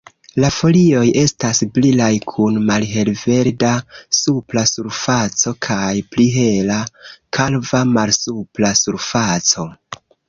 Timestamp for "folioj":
0.53-1.01